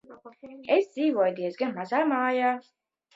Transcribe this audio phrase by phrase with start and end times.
[0.75, 2.49] Es dzīvoju diezgan mazā mājā.